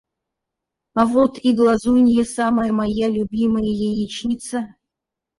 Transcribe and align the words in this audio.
А 0.99 1.05
вот 1.05 1.37
и 1.43 1.53
глазунья, 1.55 2.23
самая 2.25 2.71
моя 2.71 3.07
любимая 3.07 3.61
яичница. 3.93 4.75